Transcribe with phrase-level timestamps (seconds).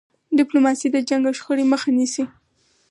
[0.37, 2.23] ډيپلوماسي د جنګ او شخړې مخه نیسي.